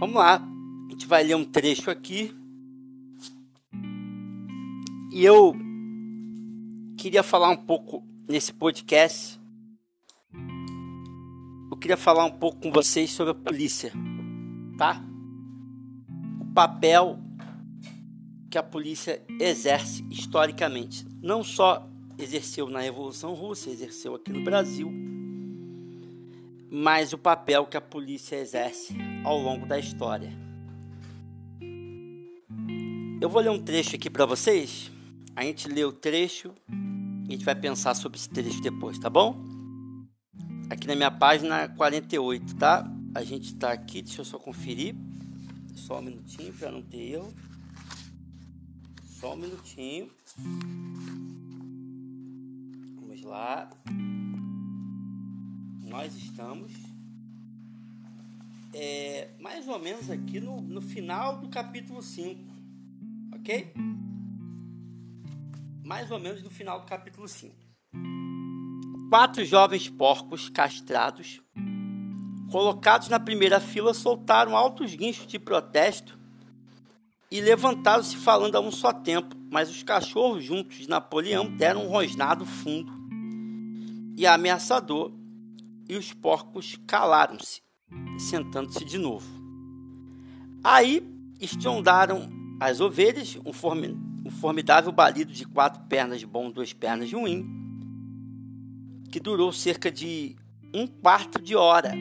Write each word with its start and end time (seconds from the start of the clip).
Vamos 0.00 0.16
lá, 0.16 0.36
a 0.36 0.92
gente 0.92 1.06
vai 1.06 1.22
ler 1.22 1.34
um 1.34 1.44
trecho 1.44 1.90
aqui. 1.90 2.34
E 5.12 5.22
eu 5.22 5.54
queria 6.96 7.22
falar 7.22 7.50
um 7.50 7.56
pouco 7.66 8.02
nesse 8.26 8.50
podcast. 8.50 9.38
Eu 11.70 11.76
queria 11.76 11.98
falar 11.98 12.24
um 12.24 12.30
pouco 12.30 12.62
com 12.62 12.72
vocês 12.72 13.10
sobre 13.10 13.32
a 13.32 13.34
polícia, 13.34 13.92
tá? 14.78 15.04
O 16.40 16.46
papel 16.54 17.18
que 18.50 18.56
a 18.56 18.62
polícia 18.62 19.22
exerce 19.38 20.02
historicamente. 20.10 21.06
Não 21.20 21.44
só 21.44 21.86
exerceu 22.16 22.70
na 22.70 22.80
Revolução 22.80 23.34
Russa, 23.34 23.68
exerceu 23.68 24.14
aqui 24.14 24.32
no 24.32 24.42
Brasil 24.42 24.90
mas 26.70 27.12
o 27.12 27.18
papel 27.18 27.66
que 27.66 27.76
a 27.76 27.80
polícia 27.80 28.36
exerce 28.36 28.96
ao 29.24 29.36
longo 29.36 29.66
da 29.66 29.78
história. 29.78 30.32
Eu 33.20 33.28
vou 33.28 33.42
ler 33.42 33.50
um 33.50 33.58
trecho 33.58 33.96
aqui 33.96 34.08
para 34.08 34.24
vocês. 34.24 34.90
A 35.34 35.42
gente 35.42 35.68
lê 35.68 35.84
o 35.84 35.92
trecho 35.92 36.54
e 37.28 37.28
a 37.28 37.32
gente 37.32 37.44
vai 37.44 37.54
pensar 37.54 37.94
sobre 37.94 38.18
esse 38.18 38.28
trecho 38.28 38.60
depois, 38.62 38.98
tá 38.98 39.10
bom? 39.10 39.44
Aqui 40.70 40.86
na 40.86 40.94
minha 40.94 41.10
página 41.10 41.68
48, 41.68 42.56
tá? 42.56 42.88
A 43.14 43.24
gente 43.24 43.52
está 43.52 43.72
aqui, 43.72 44.00
deixa 44.00 44.20
eu 44.20 44.24
só 44.24 44.38
conferir. 44.38 44.94
Só 45.74 45.98
um 45.98 46.02
minutinho 46.02 46.52
para 46.52 46.70
não 46.70 46.82
ter 46.82 47.14
erro. 47.14 47.34
Só 49.02 49.34
um 49.34 49.36
minutinho. 49.36 50.08
Vamos 52.96 53.22
lá 53.22 53.68
nós 55.90 56.14
estamos 56.14 56.70
é, 58.72 59.30
mais 59.40 59.66
ou 59.66 59.76
menos 59.80 60.08
aqui 60.08 60.38
no, 60.38 60.60
no 60.60 60.80
final 60.80 61.38
do 61.38 61.48
capítulo 61.48 62.00
5, 62.00 62.40
ok? 63.34 63.72
Mais 65.84 66.08
ou 66.12 66.20
menos 66.20 66.44
no 66.44 66.48
final 66.48 66.78
do 66.78 66.86
capítulo 66.86 67.26
5. 67.26 67.52
Quatro 69.10 69.44
jovens 69.44 69.88
porcos 69.88 70.48
castrados, 70.48 71.42
colocados 72.52 73.08
na 73.08 73.18
primeira 73.18 73.58
fila, 73.58 73.92
soltaram 73.92 74.56
altos 74.56 74.94
guinchos 74.94 75.26
de 75.26 75.40
protesto 75.40 76.16
e 77.28 77.40
levantaram-se 77.40 78.16
falando 78.16 78.54
a 78.54 78.60
um 78.60 78.70
só 78.70 78.92
tempo, 78.92 79.34
mas 79.50 79.68
os 79.68 79.82
cachorros 79.82 80.44
juntos 80.44 80.76
de 80.76 80.88
Napoleão 80.88 81.50
deram 81.56 81.84
um 81.84 81.88
rosnado 81.88 82.46
fundo 82.46 82.92
e 84.16 84.24
ameaçador 84.24 85.19
e 85.90 85.96
os 85.96 86.12
porcos 86.12 86.78
calaram-se, 86.86 87.60
sentando-se 88.16 88.84
de 88.84 88.96
novo. 88.96 89.26
Aí 90.62 91.02
estrondaram 91.40 92.30
as 92.60 92.80
ovelhas, 92.80 93.36
um, 93.44 93.50
um 94.24 94.30
formidável 94.30 94.92
balido 94.92 95.32
de 95.32 95.44
quatro 95.44 95.82
pernas 95.88 96.22
bom, 96.22 96.48
duas 96.48 96.72
pernas 96.72 97.08
de 97.08 97.16
ruim, 97.16 97.44
que 99.10 99.18
durou 99.18 99.52
cerca 99.52 99.90
de 99.90 100.36
um 100.72 100.86
quarto 100.86 101.42
de 101.42 101.56
hora, 101.56 101.92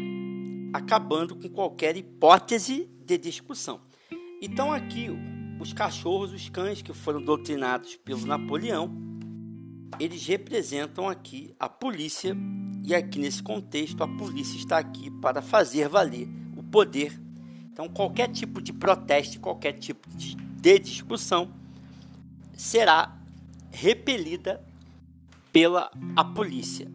acabando 0.72 1.36
com 1.36 1.50
qualquer 1.50 1.98
hipótese 1.98 2.88
de 3.03 3.18
discussão. 3.18 3.81
Então 4.40 4.72
aqui 4.72 5.08
os 5.59 5.74
cachorros, 5.74 6.31
os 6.31 6.48
cães 6.48 6.84
que 6.84 6.94
foram 6.94 7.24
doutrinados 7.24 7.96
pelo 7.96 8.24
Napoleão, 8.24 9.09
eles 9.98 10.26
representam 10.26 11.08
aqui 11.08 11.56
a 11.59 11.68
polícia 11.68 12.36
e 12.84 12.94
aqui 12.94 13.20
nesse 13.20 13.42
contexto, 13.42 14.04
a 14.04 14.08
polícia 14.08 14.58
está 14.58 14.78
aqui 14.78 15.12
para 15.22 15.42
fazer 15.42 15.88
valer 15.88 16.28
o 16.56 16.63
poder. 16.63 17.19
Então, 17.72 17.88
qualquer 17.88 18.30
tipo 18.30 18.62
de 18.62 18.74
protesto, 18.74 19.40
qualquer 19.40 19.74
tipo 19.74 20.09
de, 20.09 20.36
discussão 20.80 21.53
será 22.53 23.18
repelida 23.72 24.62
pela 25.52 25.92
a 26.16 26.24
polícia. 26.24 26.92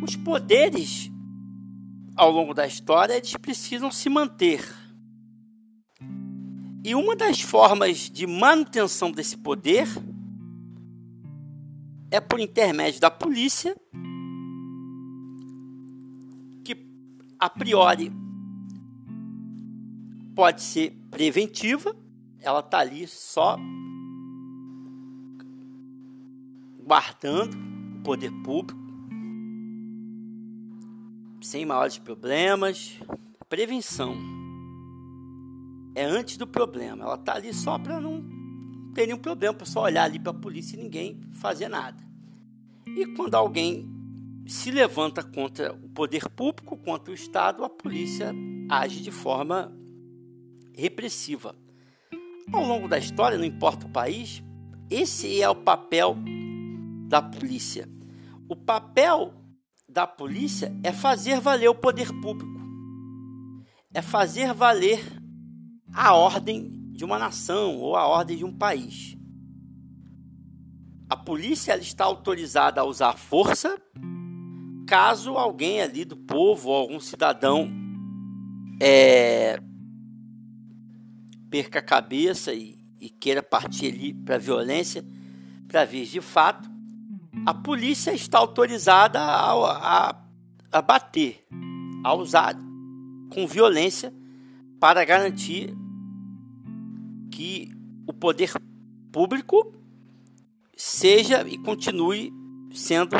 Os 0.00 0.14
poderes 0.16 1.10
ao 2.14 2.30
longo 2.30 2.54
da 2.54 2.66
história 2.66 3.14
eles 3.14 3.36
precisam 3.36 3.90
se 3.90 4.08
manter. 4.08 4.62
E 6.84 6.94
uma 6.94 7.16
das 7.16 7.40
formas 7.40 8.10
de 8.10 8.26
manutenção 8.26 9.10
desse 9.10 9.36
poder 9.36 9.88
é 12.12 12.20
por 12.20 12.38
intermédio 12.38 13.00
da 13.00 13.10
polícia 13.10 13.74
que 16.62 16.76
a 17.40 17.48
priori 17.48 18.12
pode 20.34 20.60
ser 20.60 20.90
preventiva, 21.10 21.96
ela 22.38 22.60
está 22.60 22.80
ali 22.80 23.08
só 23.08 23.56
guardando 26.84 27.56
o 27.98 28.02
poder 28.02 28.30
público 28.42 28.78
sem 31.40 31.64
maiores 31.64 31.96
problemas. 31.96 33.00
Prevenção 33.48 34.14
é 35.94 36.04
antes 36.04 36.36
do 36.36 36.46
problema. 36.46 37.04
Ela 37.04 37.14
está 37.14 37.36
ali 37.36 37.54
só 37.54 37.78
para 37.78 37.98
não 37.98 38.31
ter 38.94 39.06
nenhum 39.06 39.18
problema, 39.18 39.54
para 39.54 39.66
só 39.66 39.82
olhar 39.82 40.04
ali 40.04 40.18
para 40.18 40.32
a 40.32 40.40
polícia 40.40 40.76
e 40.76 40.82
ninguém 40.82 41.20
fazer 41.32 41.68
nada. 41.68 42.02
E 42.86 43.06
quando 43.16 43.34
alguém 43.34 43.88
se 44.46 44.70
levanta 44.70 45.22
contra 45.22 45.72
o 45.72 45.88
poder 45.88 46.28
público, 46.28 46.76
contra 46.76 47.10
o 47.10 47.14
Estado, 47.14 47.64
a 47.64 47.70
polícia 47.70 48.34
age 48.68 49.00
de 49.00 49.10
forma 49.10 49.72
repressiva. 50.74 51.54
Ao 52.52 52.64
longo 52.64 52.88
da 52.88 52.98
história, 52.98 53.38
não 53.38 53.44
importa 53.44 53.86
o 53.86 53.90
país, 53.90 54.42
esse 54.90 55.40
é 55.40 55.48
o 55.48 55.54
papel 55.54 56.16
da 57.08 57.22
polícia. 57.22 57.88
O 58.48 58.56
papel 58.56 59.32
da 59.88 60.06
polícia 60.06 60.74
é 60.82 60.92
fazer 60.92 61.40
valer 61.40 61.68
o 61.68 61.74
poder 61.74 62.12
público, 62.20 62.60
é 63.94 64.02
fazer 64.02 64.52
valer 64.52 65.00
a 65.94 66.14
ordem 66.14 66.81
de 67.02 67.04
uma 67.04 67.18
nação 67.18 67.78
ou 67.78 67.96
a 67.96 68.06
ordem 68.06 68.36
de 68.36 68.44
um 68.44 68.52
país. 68.52 69.16
A 71.10 71.16
polícia 71.16 71.76
está 71.76 72.04
autorizada 72.04 72.80
a 72.80 72.84
usar 72.84 73.14
força 73.14 73.76
caso 74.86 75.36
alguém 75.36 75.82
ali 75.82 76.04
do 76.04 76.16
povo 76.16 76.68
ou 76.68 76.76
algum 76.76 77.00
cidadão 77.00 77.68
é, 78.80 79.58
perca 81.50 81.80
a 81.80 81.82
cabeça 81.82 82.54
e, 82.54 82.78
e 83.00 83.10
queira 83.10 83.42
partir 83.42 83.92
ali 83.92 84.14
para 84.14 84.36
a 84.36 84.38
violência, 84.38 85.04
para 85.66 85.84
ver 85.84 86.04
de 86.04 86.20
fato, 86.20 86.70
a 87.44 87.52
polícia 87.52 88.12
está 88.12 88.38
autorizada 88.38 89.18
a, 89.18 90.10
a, 90.10 90.22
a 90.70 90.80
bater, 90.80 91.44
a 92.04 92.14
usar 92.14 92.54
com 93.28 93.44
violência 93.44 94.14
para 94.78 95.04
garantir 95.04 95.81
que 97.42 97.72
o 98.06 98.12
poder 98.12 98.52
público 99.10 99.74
seja 100.76 101.42
e 101.48 101.58
continue 101.58 102.32
sendo, 102.72 103.16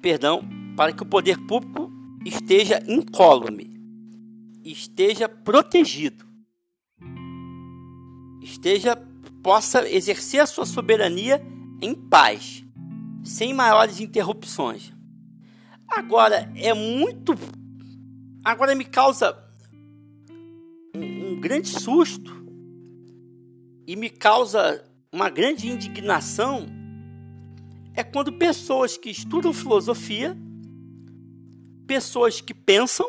perdão, 0.00 0.48
para 0.76 0.92
que 0.92 1.02
o 1.02 1.06
poder 1.06 1.36
público 1.44 1.90
esteja 2.24 2.80
incólume, 2.86 3.68
esteja 4.64 5.28
protegido, 5.28 6.24
esteja 8.40 8.96
possa 9.42 9.88
exercer 9.90 10.40
a 10.40 10.46
sua 10.46 10.64
soberania 10.64 11.44
em 11.82 11.94
paz, 11.96 12.64
sem 13.24 13.52
maiores 13.52 13.98
interrupções. 13.98 14.92
Agora 15.88 16.48
é 16.54 16.72
muito, 16.72 17.34
agora 18.44 18.72
me 18.72 18.84
causa 18.84 19.36
um, 20.94 21.32
um 21.32 21.40
grande 21.40 21.68
susto 21.68 22.43
e 23.86 23.96
me 23.96 24.10
causa 24.10 24.84
uma 25.12 25.30
grande 25.30 25.68
indignação 25.68 26.66
é 27.94 28.02
quando 28.02 28.32
pessoas 28.32 28.96
que 28.96 29.10
estudam 29.10 29.52
filosofia, 29.52 30.36
pessoas 31.86 32.40
que 32.40 32.52
pensam, 32.52 33.06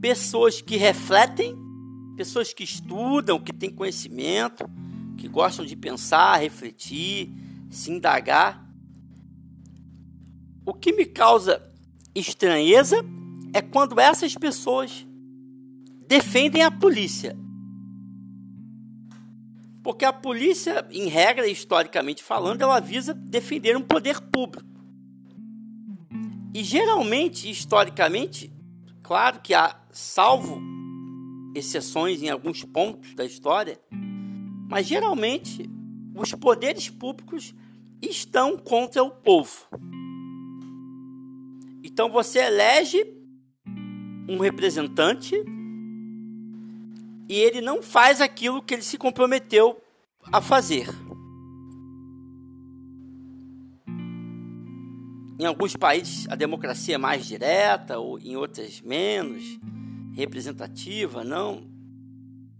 pessoas 0.00 0.60
que 0.60 0.76
refletem, 0.76 1.56
pessoas 2.16 2.52
que 2.52 2.64
estudam, 2.64 3.38
que 3.38 3.52
têm 3.52 3.70
conhecimento, 3.70 4.68
que 5.16 5.28
gostam 5.28 5.64
de 5.64 5.76
pensar, 5.76 6.40
refletir, 6.40 7.30
se 7.70 7.92
indagar. 7.92 8.68
O 10.66 10.74
que 10.74 10.92
me 10.92 11.06
causa 11.06 11.62
estranheza 12.14 12.96
é 13.52 13.62
quando 13.62 14.00
essas 14.00 14.34
pessoas 14.34 15.06
defendem 16.08 16.62
a 16.62 16.70
polícia 16.70 17.36
porque 19.82 20.04
a 20.04 20.12
polícia, 20.12 20.86
em 20.90 21.08
regra, 21.08 21.46
historicamente 21.46 22.22
falando, 22.22 22.62
ela 22.62 22.80
visa 22.80 23.12
defender 23.12 23.76
um 23.76 23.82
poder 23.82 24.20
público. 24.20 24.70
E 26.54 26.62
geralmente, 26.62 27.50
historicamente, 27.50 28.52
Claro 29.02 29.40
que 29.40 29.52
há, 29.52 29.76
salvo 29.90 30.58
exceções 31.54 32.22
em 32.22 32.30
alguns 32.30 32.64
pontos 32.64 33.14
da 33.14 33.24
história, 33.24 33.78
mas 34.70 34.86
geralmente 34.86 35.68
os 36.14 36.32
poderes 36.34 36.88
públicos 36.88 37.54
estão 38.00 38.56
contra 38.56 39.02
o 39.02 39.10
povo. 39.10 39.68
Então 41.84 42.10
você 42.10 42.38
elege 42.38 43.04
um 44.28 44.38
representante 44.38 45.34
e 47.32 47.36
ele 47.36 47.62
não 47.62 47.82
faz 47.82 48.20
aquilo 48.20 48.60
que 48.60 48.74
ele 48.74 48.82
se 48.82 48.98
comprometeu 48.98 49.82
a 50.30 50.42
fazer. 50.42 50.86
Em 55.40 55.46
alguns 55.46 55.74
países 55.74 56.28
a 56.28 56.34
democracia 56.34 56.96
é 56.96 56.98
mais 56.98 57.24
direta, 57.24 57.98
ou 57.98 58.18
em 58.18 58.36
outras 58.36 58.82
menos 58.82 59.42
representativa, 60.12 61.24
não. 61.24 61.66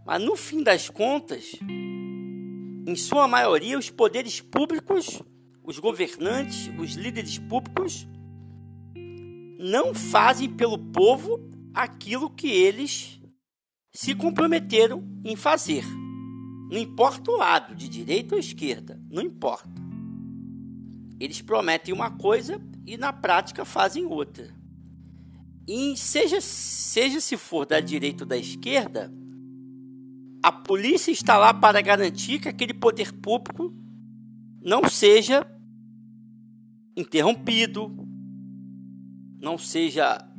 Mas 0.03 0.19
no 0.19 0.35
fim 0.35 0.63
das 0.63 0.89
contas, 0.89 1.51
em 1.61 2.95
sua 2.95 3.27
maioria, 3.27 3.77
os 3.77 3.91
poderes 3.91 4.41
públicos, 4.41 5.21
os 5.63 5.77
governantes, 5.77 6.71
os 6.79 6.95
líderes 6.95 7.37
públicos, 7.37 8.07
não 9.59 9.93
fazem 9.93 10.49
pelo 10.49 10.79
povo 10.79 11.39
aquilo 11.75 12.27
que 12.27 12.47
eles 12.47 13.21
se 13.93 14.15
comprometeram 14.15 15.03
em 15.23 15.35
fazer. 15.35 15.85
Não 16.69 16.79
importa 16.79 17.29
o 17.29 17.37
lado, 17.37 17.75
de 17.75 17.87
direita 17.87 18.33
ou 18.33 18.39
esquerda, 18.39 18.99
não 19.09 19.21
importa. 19.21 19.69
Eles 21.19 21.41
prometem 21.41 21.93
uma 21.93 22.09
coisa 22.09 22.59
e 22.85 22.97
na 22.97 23.13
prática 23.13 23.63
fazem 23.63 24.05
outra. 24.05 24.51
E 25.67 25.95
seja, 25.95 26.41
seja 26.41 27.21
se 27.21 27.37
for 27.37 27.65
da 27.65 27.79
direita 27.79 28.23
ou 28.23 28.27
da 28.27 28.35
esquerda, 28.35 29.13
a 30.41 30.51
polícia 30.51 31.11
está 31.11 31.37
lá 31.37 31.53
para 31.53 31.79
garantir 31.79 32.39
que 32.39 32.49
aquele 32.49 32.73
poder 32.73 33.13
público 33.13 33.73
não 34.61 34.89
seja 34.89 35.47
interrompido, 36.97 37.95
não 39.39 39.57
seja 39.57 40.32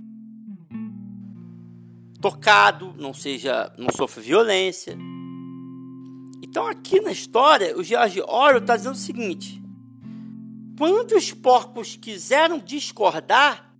tocado, 2.25 2.95
não 2.97 3.13
seja, 3.13 3.71
não 3.77 3.91
sofra 3.95 4.23
violência. 4.23 4.97
Então 6.43 6.67
aqui 6.67 6.99
na 6.99 7.13
história, 7.13 7.77
o 7.77 7.85
George 7.85 8.23
Orwell 8.23 8.63
está 8.63 8.79
dizendo 8.79 8.95
o 8.95 8.99
seguinte: 8.99 9.63
quando 10.79 11.13
os 11.13 11.33
porcos 11.35 11.97
quiseram 11.97 12.59
discordar, 12.59 13.71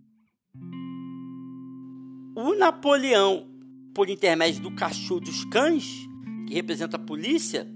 o 2.37 2.55
Napoleão, 2.55 3.49
por 3.95 4.11
intermédio 4.11 4.61
do 4.61 4.75
cachorro 4.75 5.21
dos 5.21 5.47
cães, 5.47 6.07
que 6.47 6.53
representa 6.53 6.97
a 6.97 7.01
polícia, 7.01 7.67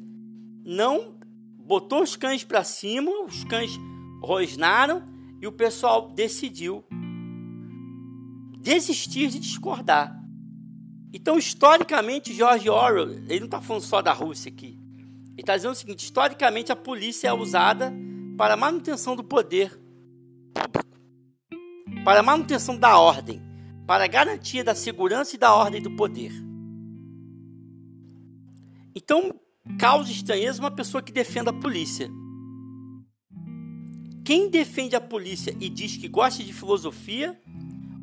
não 0.67 1.19
botou 1.57 2.03
os 2.03 2.15
cães 2.15 2.45
para 2.45 2.63
cima, 2.63 3.11
os 3.25 3.43
cães 3.45 3.71
rosnaram 4.21 5.03
e 5.41 5.47
o 5.47 5.53
pessoal 5.53 6.11
decidiu 6.11 6.85
desistir 8.61 9.29
de 9.29 9.39
discordar. 9.39 10.18
Então, 11.13 11.39
historicamente, 11.39 12.35
George 12.35 12.69
Orwell, 12.69 13.11
ele 13.11 13.41
não 13.41 13.47
está 13.47 13.61
falando 13.61 13.83
só 13.83 14.03
da 14.03 14.13
Rússia 14.13 14.51
aqui. 14.51 14.79
Ele 15.33 15.41
está 15.41 15.57
dizendo 15.57 15.73
o 15.73 15.77
seguinte: 15.77 16.05
historicamente, 16.05 16.71
a 16.71 16.77
polícia 16.77 17.29
é 17.29 17.33
usada 17.33 17.93
para 18.37 18.55
a 18.55 18.57
manutenção 18.57 19.17
do 19.17 19.25
poder 19.25 19.71
público, 20.53 20.97
para 22.05 22.21
a 22.21 22.23
manutenção 22.23 22.77
da 22.77 22.99
ordem, 22.99 23.41
para 23.87 24.05
a 24.05 24.09
garantia 24.09 24.63
da 24.63 24.75
segurança 24.75 25.35
e 25.35 25.39
da 25.39 25.55
ordem 25.55 25.81
do 25.81 25.91
poder. 25.97 26.33
Então, 28.95 29.33
causa 29.79 30.11
estranheza 30.11 30.61
uma 30.61 30.71
pessoa 30.71 31.03
que 31.03 31.13
defenda 31.13 31.51
a 31.51 31.55
polícia. 31.55 32.11
Quem 34.25 34.51
defende 34.51 34.95
a 34.95 35.01
polícia 35.01 35.57
e 35.59 35.71
diz 35.71 35.97
que 35.97 36.09
gosta 36.09 36.43
de 36.45 36.53
filosofia, 36.53 37.41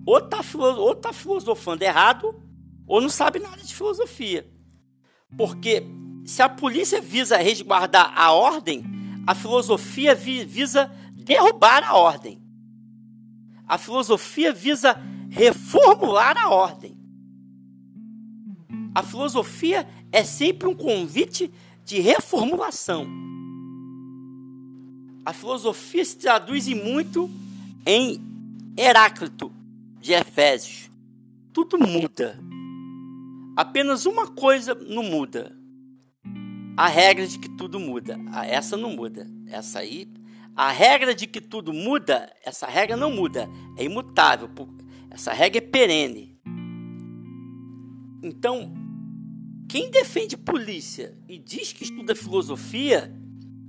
ou 0.06 0.18
está 0.18 0.40
tá 1.02 1.14
filosofando 1.14 1.84
errado, 1.84 2.34
ou 2.88 3.02
não 3.02 3.10
sabe 3.10 3.40
nada 3.40 3.62
de 3.62 3.74
filosofia. 3.74 4.50
Porque 5.38 5.84
se 6.26 6.42
a 6.42 6.50
polícia 6.50 7.02
visa 7.02 7.38
resguardar 7.38 8.14
a 8.16 8.32
ordem, 8.32 8.84
a 9.28 9.34
filosofia 9.34 10.16
visa 10.16 10.92
derrubar 11.14 11.84
a 11.84 11.96
ordem. 11.96 12.42
A 13.68 13.78
filosofia 13.78 14.54
visa 14.54 14.96
reformular 15.30 16.38
a 16.38 16.50
ordem. 16.50 16.96
A 18.94 19.04
filosofia 19.04 19.88
é 20.12 20.24
sempre 20.24 20.68
um 20.68 20.76
convite 20.76 21.52
de 21.84 22.00
reformulação. 22.00 23.08
A 25.26 25.34
filosofia 25.34 26.06
se 26.06 26.18
traduz 26.18 26.68
em 26.68 26.76
muito 26.76 27.30
em 27.86 28.22
Heráclito 28.78 29.52
de 30.00 30.14
Efésios. 30.14 30.90
Tudo 31.52 31.80
muda. 31.80 32.40
Apenas 33.56 34.06
uma 34.06 34.28
coisa 34.28 34.76
não 34.76 35.04
muda. 35.04 35.56
A 36.76 36.88
regra 36.88 37.26
de 37.26 37.40
que 37.40 37.50
tudo 37.50 37.80
muda. 37.80 38.20
Ah, 38.32 38.46
essa 38.46 38.76
não 38.76 38.92
muda. 38.92 39.26
Essa 39.48 39.80
aí. 39.80 40.12
A 40.56 40.72
regra 40.72 41.16
de 41.16 41.26
que 41.28 41.40
tudo 41.40 41.74
muda, 41.74 42.34
essa 42.44 42.68
regra 42.68 42.98
não 42.98 43.12
muda. 43.12 43.50
É 43.78 43.84
imutável. 43.84 44.50
Essa 45.10 45.32
regra 45.32 45.60
é 45.60 45.62
perene. 45.62 46.38
Então, 48.22 48.74
quem 49.70 49.90
defende 49.90 50.36
polícia 50.36 51.18
e 51.28 51.38
diz 51.38 51.72
que 51.72 51.84
estuda 51.84 52.16
filosofia, 52.16 53.14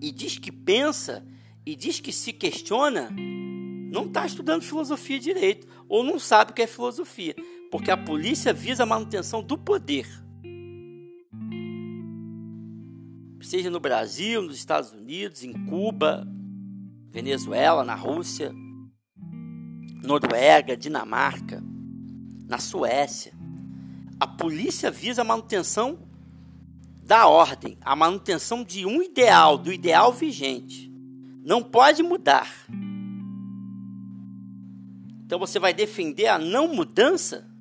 e 0.00 0.10
diz 0.10 0.38
que 0.38 0.50
pensa, 0.50 1.26
e 1.64 1.74
diz 1.74 2.00
que 2.00 2.12
se 2.12 2.32
questiona, 2.32 3.10
não 3.92 4.06
está 4.06 4.26
estudando 4.26 4.62
filosofia 4.62 5.18
direito, 5.18 5.66
ou 5.88 6.02
não 6.02 6.18
sabe 6.18 6.50
o 6.50 6.54
que 6.54 6.62
é 6.62 6.66
filosofia, 6.66 7.34
porque 7.70 7.90
a 7.90 7.96
polícia 7.96 8.52
visa 8.52 8.82
a 8.82 8.86
manutenção 8.86 9.42
do 9.42 9.58
poder. 9.58 10.06
Seja 13.40 13.70
no 13.70 13.78
Brasil, 13.78 14.42
nos 14.42 14.56
Estados 14.56 14.92
Unidos, 14.92 15.44
em 15.44 15.52
Cuba, 15.66 16.26
Venezuela, 17.10 17.84
na 17.84 17.94
Rússia, 17.94 18.52
Noruega, 20.02 20.76
Dinamarca, 20.76 21.62
na 22.48 22.58
Suécia. 22.58 23.32
A 24.18 24.26
polícia 24.26 24.90
visa 24.90 25.22
a 25.22 25.24
manutenção 25.24 25.98
da 27.04 27.28
ordem, 27.28 27.78
a 27.80 27.94
manutenção 27.94 28.64
de 28.64 28.84
um 28.84 29.00
ideal, 29.00 29.56
do 29.56 29.72
ideal 29.72 30.12
vigente. 30.12 30.92
Não 31.44 31.62
pode 31.62 32.02
mudar. 32.02 32.52
Então 35.24 35.38
você 35.38 35.58
vai 35.58 35.72
defender 35.72 36.26
a 36.26 36.38
não 36.38 36.74
mudança? 36.74 37.55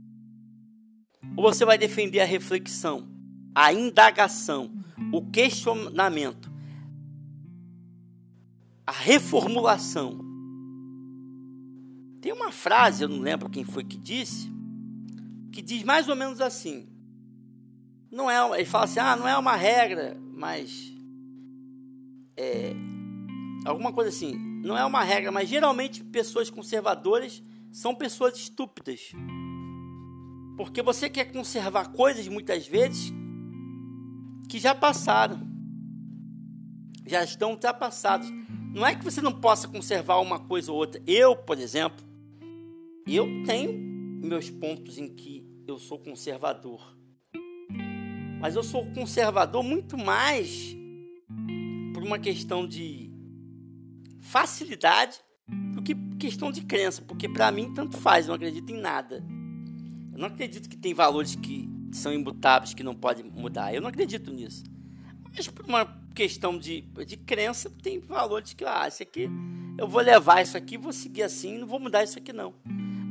Ou 1.35 1.43
você 1.43 1.65
vai 1.65 1.77
defender 1.77 2.19
a 2.19 2.25
reflexão, 2.25 3.07
a 3.53 3.71
indagação, 3.71 4.71
o 5.11 5.29
questionamento, 5.29 6.51
a 8.85 8.91
reformulação? 8.91 10.19
Tem 12.21 12.33
uma 12.33 12.51
frase, 12.51 13.03
eu 13.03 13.09
não 13.09 13.19
lembro 13.19 13.49
quem 13.49 13.63
foi 13.63 13.83
que 13.83 13.97
disse, 13.97 14.51
que 15.51 15.61
diz 15.61 15.83
mais 15.83 16.09
ou 16.09 16.15
menos 16.15 16.41
assim. 16.41 16.89
Não 18.11 18.31
é, 18.31 18.55
ele 18.55 18.65
fala 18.65 18.85
assim, 18.85 18.99
ah, 18.99 19.15
não 19.15 19.27
é 19.27 19.37
uma 19.37 19.55
regra, 19.55 20.17
mas 20.33 20.91
é, 22.37 22.73
alguma 23.65 23.91
coisa 23.93 24.09
assim. 24.09 24.35
Não 24.63 24.77
é 24.77 24.83
uma 24.83 25.03
regra, 25.03 25.31
mas 25.31 25.47
geralmente 25.47 26.03
pessoas 26.03 26.49
conservadoras 26.49 27.43
são 27.71 27.93
pessoas 27.93 28.37
estúpidas. 28.37 29.11
Porque 30.55 30.81
você 30.81 31.09
quer 31.09 31.25
conservar 31.31 31.91
coisas 31.91 32.27
muitas 32.27 32.67
vezes 32.67 33.13
que 34.49 34.59
já 34.59 34.73
passaram. 34.73 35.41
Já 37.05 37.23
estão 37.23 37.51
ultrapassadas. 37.51 38.27
Não 38.73 38.85
é 38.85 38.95
que 38.95 39.03
você 39.03 39.21
não 39.21 39.33
possa 39.33 39.67
conservar 39.67 40.19
uma 40.19 40.39
coisa 40.39 40.71
ou 40.71 40.77
outra. 40.77 41.01
Eu, 41.05 41.35
por 41.35 41.59
exemplo, 41.59 42.05
eu 43.07 43.43
tenho 43.45 43.73
meus 44.25 44.49
pontos 44.49 44.97
em 44.97 45.13
que 45.13 45.45
eu 45.67 45.77
sou 45.77 45.99
conservador. 45.99 46.95
Mas 48.39 48.55
eu 48.55 48.63
sou 48.63 48.85
conservador 48.91 49.63
muito 49.63 49.97
mais 49.97 50.75
por 51.93 52.03
uma 52.03 52.19
questão 52.19 52.67
de 52.67 53.11
facilidade 54.19 55.19
do 55.73 55.81
que 55.81 55.95
questão 56.17 56.51
de 56.51 56.61
crença, 56.61 57.01
porque 57.01 57.29
para 57.29 57.51
mim 57.51 57.73
tanto 57.73 57.97
faz, 57.97 58.25
eu 58.25 58.29
não 58.29 58.35
acredito 58.35 58.71
em 58.71 58.79
nada. 58.79 59.23
Eu 60.15 60.21
não 60.21 60.29
acredito 60.29 60.69
que 60.69 60.77
tem 60.77 60.93
valores 60.93 61.35
que 61.35 61.69
são 61.91 62.13
imutáveis 62.13 62.73
que 62.73 62.81
não 62.81 62.95
podem 62.95 63.25
mudar. 63.25 63.75
Eu 63.75 63.81
não 63.81 63.89
acredito 63.89 64.31
nisso. 64.31 64.63
Mas 65.35 65.45
por 65.49 65.65
uma 65.65 65.85
questão 66.15 66.57
de, 66.57 66.81
de 67.05 67.17
crença, 67.17 67.69
tem 67.83 67.99
valores 67.99 68.53
que, 68.53 68.63
ah, 68.63 68.87
esse 68.87 69.03
aqui, 69.03 69.29
eu 69.77 69.85
vou 69.85 70.01
levar 70.01 70.41
isso 70.41 70.55
aqui, 70.55 70.77
vou 70.77 70.93
seguir 70.93 71.23
assim, 71.23 71.57
não 71.57 71.67
vou 71.67 71.81
mudar 71.81 72.01
isso 72.05 72.17
aqui 72.17 72.31
não. 72.31 72.55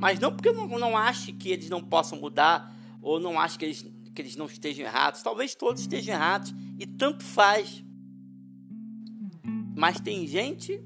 Mas 0.00 0.18
não 0.18 0.32
porque 0.32 0.48
eu 0.48 0.54
não, 0.54 0.66
não 0.78 0.96
ache 0.96 1.30
que 1.34 1.50
eles 1.50 1.68
não 1.68 1.84
possam 1.84 2.18
mudar, 2.18 2.74
ou 3.02 3.20
não 3.20 3.38
acho 3.38 3.58
que 3.58 3.66
eles, 3.66 3.82
que 4.14 4.22
eles 4.22 4.34
não 4.34 4.46
estejam 4.46 4.86
errados. 4.86 5.22
Talvez 5.22 5.54
todos 5.54 5.82
estejam 5.82 6.14
errados, 6.14 6.54
e 6.78 6.86
tanto 6.86 7.22
faz. 7.22 7.84
Mas 9.76 10.00
tem 10.00 10.26
gente 10.26 10.82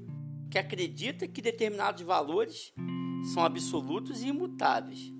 que 0.51 0.57
acredita 0.57 1.25
que 1.29 1.41
determinados 1.41 2.01
valores 2.01 2.73
são 3.33 3.45
absolutos 3.45 4.21
e 4.21 4.27
imutáveis. 4.27 5.17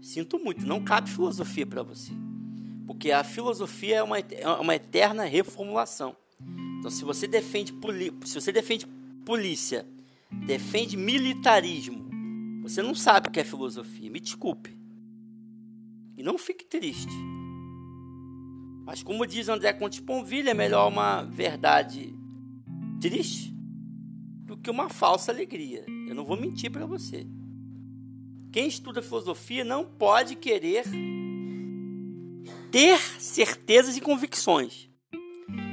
Sinto 0.00 0.38
muito, 0.38 0.66
não 0.66 0.82
cabe 0.82 1.10
filosofia 1.10 1.66
para 1.66 1.82
você. 1.82 2.12
Porque 2.86 3.10
a 3.10 3.24
filosofia 3.24 3.96
é 3.96 4.02
uma, 4.02 4.18
é 4.18 4.48
uma 4.48 4.74
eterna 4.74 5.24
reformulação. 5.24 6.16
Então, 6.78 6.90
se 6.90 7.04
você 7.04 7.26
defende, 7.26 7.74
se 8.24 8.34
você 8.34 8.52
defende 8.52 8.86
polícia, 9.24 9.86
defende 10.46 10.96
militarismo, 10.96 12.06
você 12.62 12.82
não 12.82 12.94
sabe 12.94 13.28
o 13.28 13.30
que 13.30 13.40
é 13.40 13.44
filosofia. 13.44 14.10
Me 14.10 14.20
desculpe. 14.20 14.78
E 16.16 16.22
não 16.22 16.38
fique 16.38 16.64
triste. 16.64 17.12
Mas 18.84 19.02
como 19.02 19.26
diz 19.26 19.48
André 19.48 19.72
Conte 19.72 20.00
Ponville, 20.00 20.48
é 20.48 20.54
melhor 20.54 20.88
uma 20.88 21.22
verdade 21.22 22.14
triste 23.00 23.52
do 24.44 24.56
que 24.56 24.70
uma 24.70 24.88
falsa 24.88 25.32
alegria. 25.32 25.84
Eu 26.08 26.14
não 26.14 26.24
vou 26.24 26.36
mentir 26.36 26.70
para 26.70 26.86
você. 26.86 27.26
Quem 28.56 28.68
estuda 28.68 29.02
filosofia 29.02 29.62
não 29.62 29.84
pode 29.84 30.34
querer 30.34 30.84
ter 32.72 32.98
certezas 33.20 33.98
e 33.98 34.00
convicções. 34.00 34.88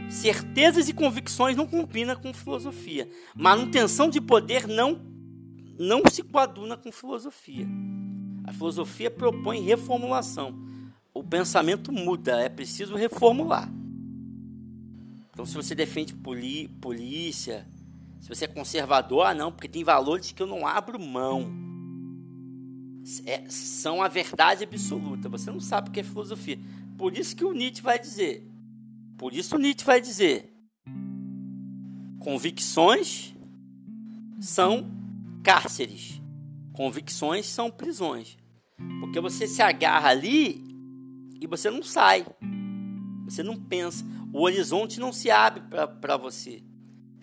Certezas 0.10 0.90
e 0.90 0.94
convicções 0.94 1.56
não 1.56 1.66
combina 1.66 2.14
com 2.14 2.34
filosofia. 2.34 3.10
Manutenção 3.34 4.10
de 4.10 4.20
poder 4.20 4.68
não 4.68 5.00
não 5.80 6.02
se 6.12 6.22
coaduna 6.24 6.76
com 6.76 6.92
filosofia. 6.92 7.66
A 8.44 8.52
filosofia 8.52 9.10
propõe 9.10 9.62
reformulação. 9.62 10.54
O 11.14 11.24
pensamento 11.24 11.90
muda, 11.90 12.42
é 12.42 12.50
preciso 12.50 12.96
reformular. 12.96 13.72
Então, 15.32 15.46
se 15.46 15.56
você 15.56 15.74
defende 15.74 16.14
polícia, 16.14 17.66
se 18.20 18.28
você 18.28 18.44
é 18.44 18.48
conservador, 18.50 19.28
ah, 19.28 19.34
não, 19.34 19.54
porque 19.54 19.70
tem 19.70 19.86
valores 19.86 20.34
que 20.34 20.44
eu 20.44 20.48
não 20.48 20.68
abro 20.68 21.00
mão. 21.00 21.63
É, 23.26 23.50
são 23.50 24.02
a 24.02 24.08
verdade 24.08 24.64
absoluta. 24.64 25.30
Você 25.30 25.52
não 25.52 25.60
sabe 25.60 25.90
o 25.90 25.92
que 25.92 26.00
é 26.00 26.04
filosofia. 26.04 26.60
Por 26.98 27.18
isso 27.18 27.36
que 27.36 27.44
o 27.44 27.54
Nietzsche 27.54 27.82
vai 27.82 28.00
dizer. 28.00 28.48
Por 29.18 29.34
isso 29.34 29.56
o 29.56 29.60
Nietzsche 29.60 29.86
vai 29.86 30.00
dizer. 30.00 30.54
Convicções 32.20 33.36
são 34.40 34.90
cárceres. 35.44 36.22
Convicções 36.72 37.46
são 37.46 37.70
prisões. 37.70 38.38
Porque 39.00 39.20
você 39.20 39.48
se 39.48 39.62
agarra 39.62 40.10
ali 40.10 40.64
e 41.40 41.48
você 41.48 41.70
não 41.70 41.84
sai. 41.84 42.26
Você 43.26 43.44
não 43.44 43.56
pensa. 43.56 44.06
O 44.34 44.42
horizonte 44.42 45.00
não 45.00 45.12
se 45.12 45.30
abre 45.30 45.62
para 46.00 46.18
você 46.18 46.64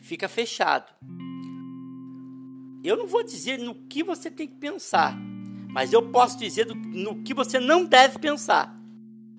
fica 0.01 0.29
fechado. 0.29 0.93
Eu 2.83 2.97
não 2.97 3.07
vou 3.07 3.23
dizer 3.23 3.59
no 3.59 3.75
que 3.75 4.03
você 4.03 4.31
tem 4.31 4.49
que 4.49 4.57
pensar, 4.57 5.17
mas 5.73 5.93
eu 5.93 6.11
posso 6.11 6.39
dizer 6.39 6.67
do, 6.67 6.75
no 6.75 7.23
que 7.23 7.33
você 7.33 7.61
não 7.61 7.85
deve 7.85 8.19
pensar. 8.19 8.77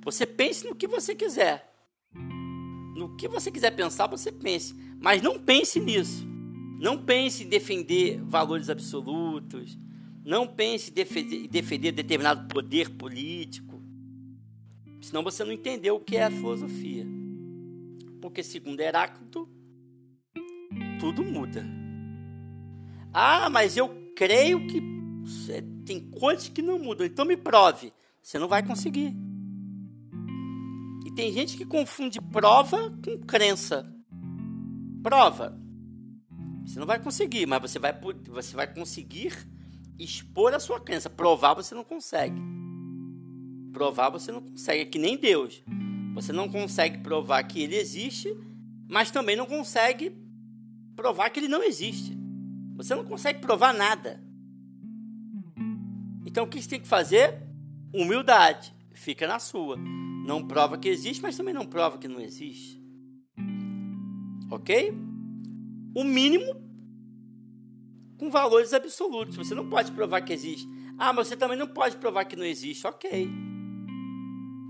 Você 0.04 0.26
pense 0.26 0.66
no 0.66 0.76
que 0.76 0.88
você 0.88 1.14
quiser. 1.14 1.70
No 2.96 3.16
que 3.16 3.28
você 3.28 3.52
quiser 3.52 3.72
pensar, 3.72 4.08
você 4.08 4.32
pense. 4.32 4.74
Mas 5.00 5.22
não 5.22 5.40
pense 5.40 5.80
nisso. 5.80 6.28
Não 6.80 7.04
pense 7.04 7.44
em 7.44 7.48
defender 7.48 8.22
valores 8.24 8.70
absolutos. 8.70 9.78
Não 10.24 10.48
pense 10.48 10.90
em 10.90 10.94
defender, 10.94 11.48
defender 11.48 11.92
determinado 11.92 12.48
poder 12.48 12.90
político. 12.90 13.82
Senão 15.02 15.24
você 15.24 15.44
não 15.44 15.52
entendeu 15.52 15.96
o 15.96 16.00
que 16.00 16.16
é 16.16 16.26
a 16.26 16.32
filosofia. 16.32 17.06
Porque, 18.22 18.44
segundo 18.44 18.80
Heráclito, 18.80 19.50
tudo 21.00 21.24
muda. 21.24 21.66
Ah, 23.12 23.50
mas 23.50 23.76
eu 23.76 23.90
creio 24.16 24.68
que 24.68 25.01
tem 25.86 26.00
coisas 26.00 26.48
que 26.48 26.62
não 26.62 26.80
mudam, 26.80 27.06
então 27.06 27.26
me 27.26 27.38
prove. 27.38 27.94
Você 28.22 28.38
não 28.38 28.48
vai 28.48 28.64
conseguir. 28.64 29.16
E 31.06 31.12
tem 31.14 31.32
gente 31.32 31.58
que 31.58 31.66
confunde 31.66 32.22
prova 32.22 32.92
com 33.04 33.18
crença. 33.20 33.92
Prova. 35.02 35.60
Você 36.66 36.80
não 36.80 36.86
vai 36.86 37.00
conseguir, 37.00 37.46
mas 37.46 37.62
você 37.62 37.80
vai, 37.80 37.94
você 38.28 38.56
vai 38.56 38.72
conseguir 38.72 39.34
expor 39.98 40.54
a 40.54 40.60
sua 40.60 40.80
crença. 40.80 41.10
Provar 41.10 41.56
você 41.56 41.74
não 41.74 41.84
consegue. 41.84 42.40
Provar 43.74 44.10
você 44.10 44.32
não 44.32 44.42
consegue. 44.42 44.82
É 44.82 44.86
que 44.86 45.00
nem 45.00 45.18
Deus. 45.18 45.64
Você 46.14 46.32
não 46.32 46.50
consegue 46.50 47.00
provar 47.00 47.44
que 47.44 47.62
ele 47.62 47.76
existe, 47.76 48.36
mas 48.88 49.12
também 49.12 49.36
não 49.36 49.46
consegue 49.46 50.16
provar 50.96 51.30
que 51.30 51.40
ele 51.40 51.48
não 51.48 51.64
existe. 51.64 52.18
Você 52.76 52.94
não 52.94 53.04
consegue 53.04 53.40
provar 53.40 53.74
nada. 53.74 54.22
Então 56.32 56.46
o 56.46 56.48
que 56.48 56.62
você 56.62 56.70
tem 56.70 56.80
que 56.80 56.88
fazer? 56.88 57.44
Humildade. 57.94 58.74
Fica 58.94 59.28
na 59.28 59.38
sua. 59.38 59.76
Não 60.26 60.48
prova 60.48 60.78
que 60.78 60.88
existe, 60.88 61.22
mas 61.22 61.36
também 61.36 61.54
não 61.54 61.66
prova 61.66 61.98
que 61.98 62.08
não 62.08 62.22
existe. 62.22 62.82
Ok? 64.50 64.94
O 65.94 66.06
mínimo 66.06 66.56
com 68.18 68.32
valores 68.32 68.74
absolutos. 68.74 69.36
Você 69.36 69.54
não 69.54 69.70
pode 69.70 69.92
provar 69.92 70.22
que 70.22 70.32
existe. 70.32 70.70
Ah, 70.98 71.12
mas 71.12 71.28
você 71.28 71.36
também 71.36 71.58
não 71.58 71.68
pode 71.68 71.98
provar 71.98 72.24
que 72.24 72.38
não 72.38 72.46
existe. 72.46 72.88
Ok. 72.88 73.30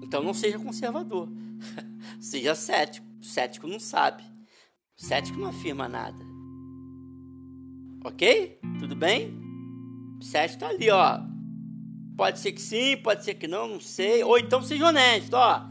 Então 0.02 0.24
não 0.24 0.34
seja 0.34 0.58
conservador. 0.58 1.30
seja 2.20 2.56
cético. 2.56 3.06
Cético 3.22 3.68
não 3.68 3.80
sabe. 3.80 4.24
Cético 4.96 5.40
não 5.40 5.50
afirma 5.50 5.88
nada. 5.88 6.26
Ok? 8.04 8.60
Tudo 8.80 8.96
bem? 8.96 9.40
Cético 10.22 10.62
tá 10.62 10.70
ali, 10.70 10.90
ó. 10.90 11.31
Pode 12.16 12.40
ser 12.40 12.52
que 12.52 12.62
sim, 12.62 12.98
pode 12.98 13.24
ser 13.24 13.36
que 13.36 13.48
não, 13.48 13.68
não 13.68 13.80
sei. 13.80 14.24
Ou 14.24 14.38
então 14.38 14.62
seja 14.62 14.88
honesto, 14.88 15.34
ó. 15.34 15.66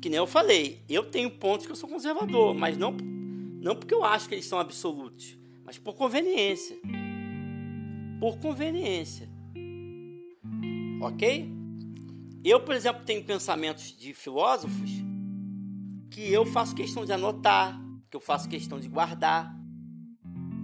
Que 0.00 0.08
nem 0.08 0.18
eu 0.18 0.26
falei, 0.26 0.82
eu 0.88 1.04
tenho 1.04 1.30
pontos 1.30 1.66
que 1.66 1.72
eu 1.72 1.76
sou 1.76 1.88
conservador, 1.88 2.54
mas 2.54 2.76
não, 2.76 2.92
não 2.92 3.74
porque 3.74 3.94
eu 3.94 4.04
acho 4.04 4.28
que 4.28 4.34
eles 4.34 4.46
são 4.46 4.58
absolutos, 4.58 5.36
mas 5.64 5.78
por 5.78 5.94
conveniência. 5.94 6.76
Por 8.20 8.38
conveniência. 8.38 9.28
Ok? 11.00 11.50
Eu, 12.44 12.60
por 12.60 12.74
exemplo, 12.74 13.04
tenho 13.04 13.24
pensamentos 13.24 13.96
de 13.96 14.14
filósofos 14.14 14.90
que 16.10 16.32
eu 16.32 16.46
faço 16.46 16.74
questão 16.74 17.04
de 17.04 17.12
anotar, 17.12 17.78
que 18.08 18.16
eu 18.16 18.20
faço 18.20 18.48
questão 18.48 18.78
de 18.78 18.88
guardar. 18.88 19.54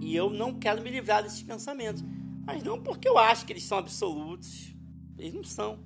E 0.01 0.15
eu 0.15 0.29
não 0.29 0.57
quero 0.57 0.81
me 0.81 0.89
livrar 0.89 1.21
desses 1.21 1.43
pensamentos. 1.43 2.03
Mas 2.45 2.61
não 2.63 2.81
porque 2.81 3.07
eu 3.07 3.17
acho 3.17 3.45
que 3.45 3.53
eles 3.53 3.63
são 3.63 3.77
absolutos. 3.77 4.73
Eles 5.17 5.33
não 5.33 5.43
são. 5.43 5.79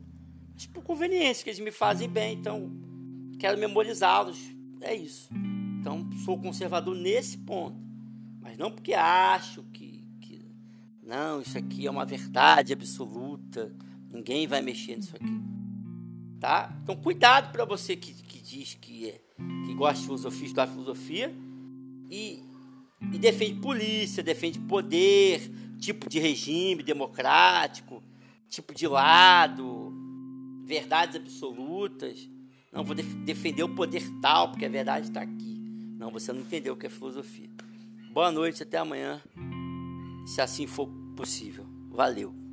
Mas 0.54 0.66
por 0.66 0.84
conveniência, 0.84 1.44
que 1.44 1.50
eles 1.50 1.60
me 1.60 1.72
fazem 1.72 2.10
bem. 2.10 2.38
Então, 2.38 2.72
quero 3.40 3.58
memorizá-los. 3.58 4.40
É 4.82 4.96
isso. 4.96 5.30
Então, 5.80 6.10
sou 6.26 6.40
conservador 6.40 6.96
nesse 6.96 7.38
ponto. 7.38 7.78
Mas 8.42 8.58
não 8.58 8.72
porque 8.72 8.94
acho 8.94 9.64
que, 9.74 10.04
que. 10.20 10.52
Não, 11.04 11.42
isso 11.42 11.58
aqui 11.58 11.86
é 11.86 11.92
uma 11.92 12.06
verdade 12.06 12.74
absoluta. 12.74 13.76
Ninguém 14.12 14.48
vai 14.48 14.62
mexer 14.62 14.96
nisso 14.96 15.16
aqui. 15.16 15.42
Tá? 16.40 16.76
Então, 16.84 16.96
cuidado 16.96 17.52
para 17.52 17.66
você 17.66 17.96
que, 17.96 18.14
que 18.14 18.40
diz 18.40 18.76
que, 18.76 19.10
é, 19.10 19.22
que 19.66 19.74
gosta 19.74 20.00
de 20.00 20.06
filosofia, 20.06 20.46
estudar 20.46 20.68
filosofia 20.68 21.34
e, 22.10 22.44
e 23.12 23.18
defende 23.18 23.60
polícia, 23.60 24.24
defende 24.24 24.60
poder, 24.60 25.52
tipo 25.79 26.10
de 26.10 26.19
regime 26.19 26.84
democrático, 26.84 28.03
tipo 28.50 28.74
de 28.74 28.88
lado, 28.88 29.93
verdades 30.63 31.15
absolutas. 31.15 32.29
Não, 32.72 32.84
vou 32.84 32.96
def 32.96 33.13
defender 33.25 33.63
o 33.63 33.75
poder 33.75 34.03
tal, 34.22 34.50
porque 34.50 34.65
a 34.65 34.69
verdade 34.69 35.07
está 35.07 35.22
aqui. 35.22 35.57
Não, 35.98 36.12
você 36.12 36.31
não 36.31 36.41
entendeu 36.41 36.74
o 36.74 36.77
que 36.77 36.86
é 36.86 36.89
filosofia. 36.89 37.50
Boa 38.12 38.31
noite, 38.31 38.63
até 38.63 38.77
amanhã, 38.77 39.22
se 40.25 40.41
assim 40.41 40.67
for 40.67 40.88
possível. 41.15 41.65
Valeu. 41.89 42.47